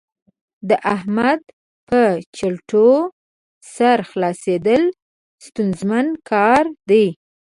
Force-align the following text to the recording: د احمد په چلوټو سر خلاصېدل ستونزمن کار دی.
د 0.69 0.71
احمد 0.95 1.41
په 1.87 2.01
چلوټو 2.35 2.89
سر 3.73 3.97
خلاصېدل 4.09 4.83
ستونزمن 5.45 6.05
کار 6.29 6.63
دی. 6.89 7.07